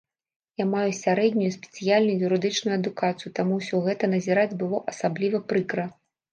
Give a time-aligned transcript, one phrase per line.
[0.61, 5.91] Я маю сярэднюю спецыяльную юрыдычную адукацыю, таму ўсё гэта назіраць было асабліва прыкра.